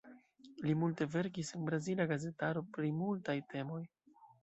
Li 0.67 0.73
multe 0.83 1.07
verkis 1.17 1.53
en 1.59 1.69
brazila 1.69 2.09
gazetaro 2.15 2.67
pri 2.75 2.93
multaj 2.99 3.41
temoj. 3.57 3.83